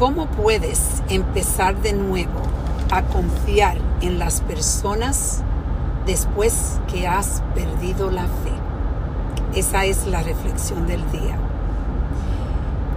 [0.00, 2.40] ¿Cómo puedes empezar de nuevo
[2.90, 5.42] a confiar en las personas
[6.06, 9.58] después que has perdido la fe?
[9.60, 11.36] Esa es la reflexión del día.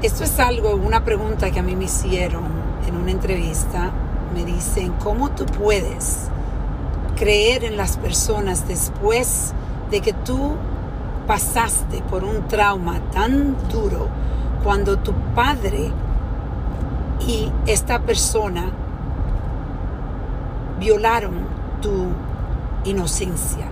[0.00, 2.44] Esto es algo, una pregunta que a mí me hicieron
[2.86, 3.90] en una entrevista.
[4.32, 6.28] Me dicen, ¿cómo tú puedes
[7.16, 9.54] creer en las personas después
[9.90, 10.52] de que tú
[11.26, 14.06] pasaste por un trauma tan duro
[14.62, 15.90] cuando tu padre
[17.26, 18.70] y esta persona
[20.78, 21.34] violaron
[21.80, 22.08] tu
[22.84, 23.66] inocencia,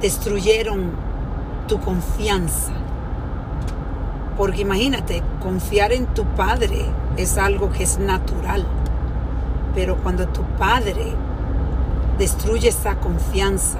[0.00, 0.92] destruyeron
[1.68, 2.72] tu confianza.
[4.36, 8.64] Porque imagínate, confiar en tu padre es algo que es natural.
[9.74, 11.12] Pero cuando tu padre
[12.18, 13.78] destruye esa confianza,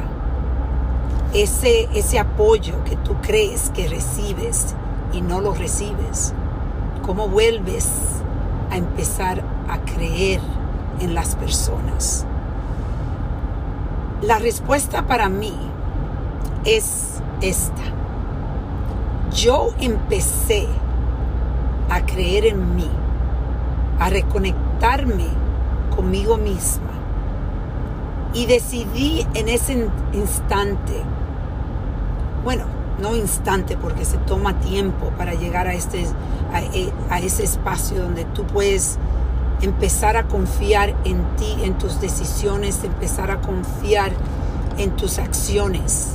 [1.33, 4.74] ese, ese apoyo que tú crees que recibes
[5.13, 6.35] y no lo recibes,
[7.07, 8.20] ¿cómo vuelves
[8.70, 10.41] a empezar a creer
[11.01, 12.26] en las personas?
[14.23, 15.54] La respuesta para mí
[16.65, 17.82] es esta.
[19.35, 20.66] Yo empecé
[21.88, 22.90] a creer en mí,
[23.99, 25.27] a reconectarme
[25.95, 26.90] conmigo misma
[28.32, 31.02] y decidí en ese instante,
[32.45, 32.65] bueno,
[33.01, 36.06] no instante porque se toma tiempo para llegar a, este,
[36.52, 38.98] a, e, a ese espacio donde tú puedes
[39.62, 44.12] empezar a confiar en ti, en tus decisiones, empezar a confiar
[44.78, 46.12] en tus acciones.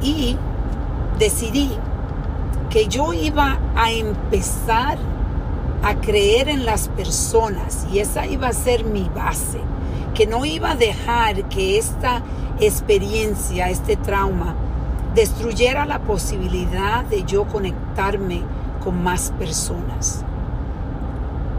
[0.00, 0.36] Y
[1.18, 1.70] decidí
[2.70, 4.98] que yo iba a empezar
[5.82, 9.60] a creer en las personas y esa iba a ser mi base,
[10.14, 12.22] que no iba a dejar que esta
[12.60, 14.54] experiencia, este trauma,
[15.14, 18.42] destruyera la posibilidad de yo conectarme
[18.82, 20.24] con más personas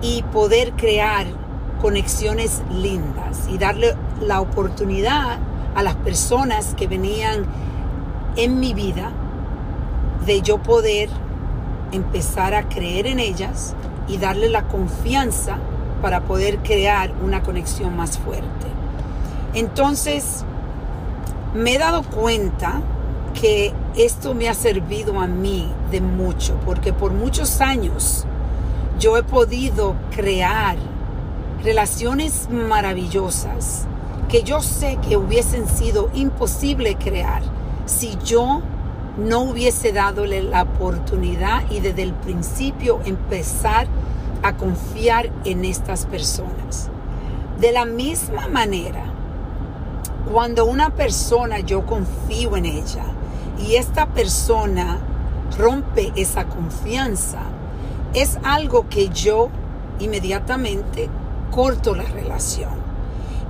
[0.02, 1.28] y poder crear
[1.82, 5.40] conexiones lindas y darle la oportunidad
[5.76, 7.46] a las personas que venían
[8.36, 9.12] en mi vida
[10.26, 11.10] de yo poder
[11.92, 13.76] empezar a creer en ellas
[14.08, 15.58] y darle la confianza
[16.02, 18.68] para poder crear una conexión más fuerte.
[19.54, 20.46] Entonces,
[21.54, 22.82] me he dado cuenta
[23.34, 28.26] que esto me ha servido a mí de mucho, porque por muchos años
[29.00, 30.78] yo he podido crear
[31.64, 33.88] relaciones maravillosas
[34.30, 37.42] que yo sé que hubiesen sido imposible crear
[37.86, 38.62] si yo
[39.18, 43.88] no hubiese dado la oportunidad y desde el principio empezar
[44.42, 46.90] a confiar en estas personas.
[47.60, 49.04] De la misma manera,
[50.32, 53.04] cuando una persona yo confío en ella
[53.66, 55.00] y esta persona
[55.58, 57.42] rompe esa confianza,
[58.14, 59.50] es algo que yo
[60.00, 61.10] inmediatamente
[61.52, 62.82] corto la relación.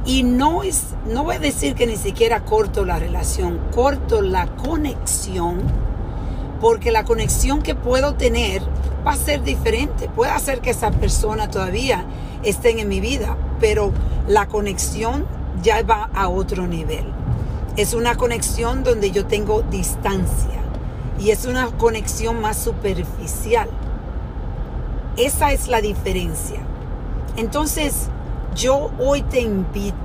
[0.05, 4.47] Y no es, no voy a decir que ni siquiera corto la relación, corto la
[4.47, 5.61] conexión,
[6.59, 8.63] porque la conexión que puedo tener
[9.05, 10.09] va a ser diferente.
[10.09, 12.05] Puede hacer que esa persona todavía
[12.43, 13.91] esté en mi vida, pero
[14.28, 15.25] la conexión
[15.61, 17.20] ya va a otro nivel.
[17.77, 20.61] Es una conexión donde yo tengo distancia
[21.17, 23.69] y es una conexión más superficial.
[25.15, 26.59] Esa es la diferencia.
[27.37, 28.09] Entonces,
[28.55, 29.95] yo hoy te invito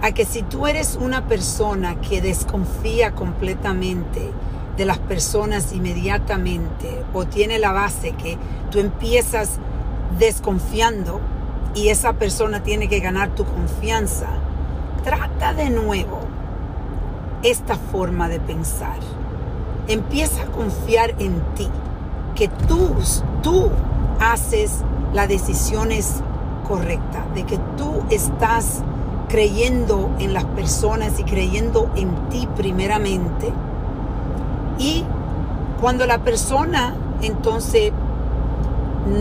[0.00, 4.30] a que si tú eres una persona que desconfía completamente
[4.78, 8.38] de las personas inmediatamente o tiene la base que
[8.70, 9.58] tú empiezas
[10.18, 11.20] desconfiando
[11.74, 14.28] y esa persona tiene que ganar tu confianza,
[15.04, 16.31] trata de nuevo
[17.42, 18.98] esta forma de pensar.
[19.88, 21.68] Empieza a confiar en ti,
[22.34, 22.94] que tú,
[23.42, 23.70] tú
[24.20, 24.82] haces
[25.12, 26.22] las decisiones
[26.66, 28.82] correctas, de que tú estás
[29.28, 33.52] creyendo en las personas y creyendo en ti primeramente.
[34.78, 35.04] Y
[35.80, 37.92] cuando la persona entonces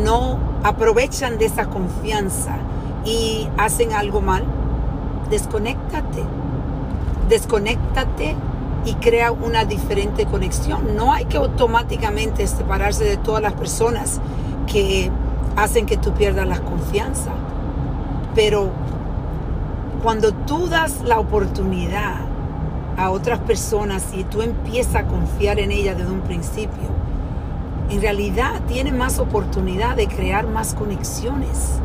[0.03, 2.57] no aprovechan de esa confianza
[3.05, 4.43] y hacen algo mal,
[5.29, 6.23] desconéctate.
[7.31, 8.35] Desconéctate
[8.83, 10.97] y crea una diferente conexión.
[10.97, 14.19] No hay que automáticamente separarse de todas las personas
[14.67, 15.09] que
[15.55, 17.31] hacen que tú pierdas la confianza.
[18.35, 18.71] Pero
[20.03, 22.15] cuando tú das la oportunidad
[22.97, 26.89] a otras personas y tú empiezas a confiar en ellas desde un principio,
[27.89, 31.79] en realidad tiene más oportunidad de crear más conexiones.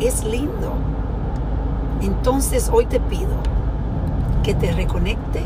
[0.00, 0.72] Es lindo.
[2.00, 3.47] Entonces hoy te pido
[4.48, 5.42] que te reconecte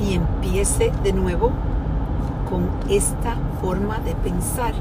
[0.00, 1.52] y empiece de nuevo
[2.50, 4.74] con esta forma de pensar.